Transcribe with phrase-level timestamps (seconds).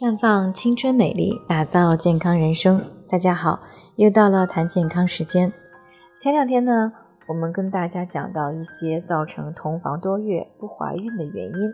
[0.00, 2.80] 绽放青春美丽，打造健康人生。
[3.06, 3.60] 大家好，
[3.96, 5.52] 又到了谈健康时间。
[6.16, 6.90] 前两天呢，
[7.28, 11.70] 我们跟大家讲到一些造成同房多月不怀孕的原因。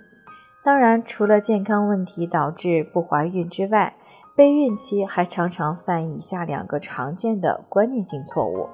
[0.65, 3.95] 当然，除了健康问题导致不怀孕之外，
[4.37, 8.69] 备孕期还常常犯以下两个常见的观念性错误。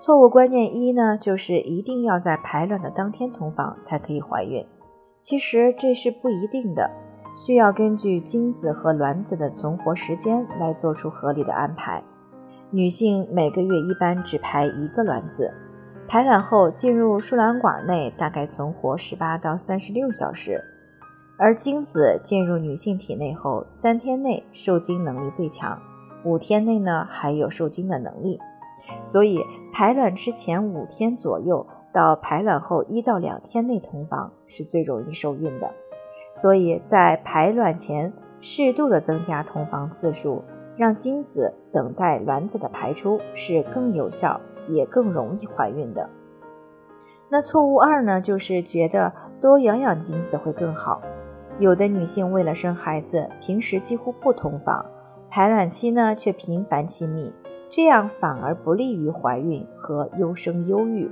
[0.00, 4.66] 错误观念一呢，就是一定要在排卵的当天同房才可以怀孕。
[5.20, 6.90] 其实这是不一定的。
[7.34, 12.02] 需要根据精子和卵子的存活时间来做出合理的安排。
[12.70, 15.52] 女性每个月一般只排一个卵子，
[16.08, 20.62] 排卵后进入输卵管内大概存活十八到三十六小时，
[21.38, 25.80] 而精子进入女性体内后，三天内受精能力最强，
[26.24, 28.38] 五天内呢还有受精的能力。
[29.02, 35.70] 所以排卵之前五天左右到排卵后一到两天内同房是最容易受孕的。
[36.32, 40.42] 所以在排卵前适度的增加同房次数，
[40.76, 46.08] 让精子等待卵子的排出是更有效也更容易怀孕的。
[47.28, 51.02] 那错误二呢，就是觉得多养养精子会更好。
[51.58, 54.86] 有的女性为了生孩子，平时几乎不同房，
[55.28, 57.32] 排卵期呢却频繁亲密，
[57.68, 61.10] 这样反而不利于怀孕和优生优育。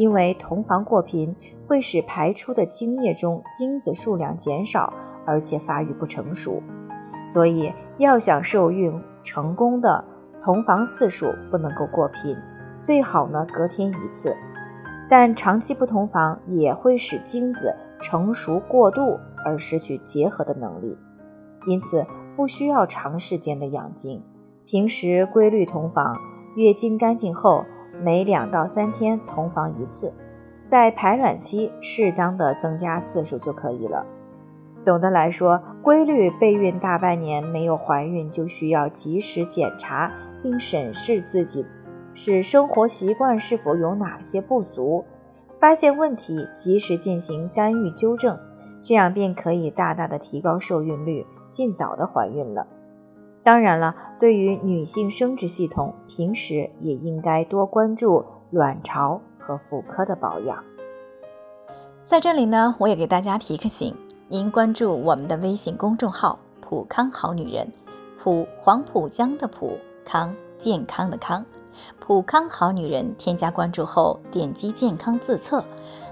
[0.00, 1.36] 因为同房过频
[1.68, 4.94] 会使排出的精液中精子数量减少，
[5.26, 6.62] 而且发育不成熟，
[7.22, 10.02] 所以要想受孕成功的
[10.40, 12.34] 同房次数不能够过频，
[12.78, 14.34] 最好呢隔天一次。
[15.10, 20.96] 但长期不同房也会使精子成熟过度而失去结合的能力，
[21.66, 24.22] 因此不需要长时间的养精，
[24.66, 26.16] 平时规律同房，
[26.56, 27.66] 月经干净后。
[28.02, 30.12] 每两到三天同房一次，
[30.64, 34.06] 在排卵期适当的增加次数就可以了。
[34.78, 40.10] 总的来说，规律备孕大半年没有怀孕，就需要及时检查
[40.42, 41.66] 并审视自己
[42.14, 45.04] 是生活习惯是否有哪些不足，
[45.60, 48.38] 发现问题及时进行干预纠正，
[48.82, 52.66] 这样便可以大大的提高受孕率，尽早的怀孕了。
[53.42, 60.62] 当然了，对于女性生殖系统，平时也应该多关注卵巢和妇科的保养。
[62.04, 63.94] 在这里呢，我也给大家提个醒：
[64.28, 67.72] 您关注我们的微信公众号“普康好女人”，
[68.20, 71.44] 普黄浦江的普康健康的康，
[71.98, 73.14] 普康好女人。
[73.16, 75.64] 添加关注后，点击健康自测，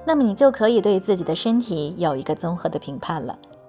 [0.07, 3.39] 那么你就可以对自己的身体有一个综合的评判了。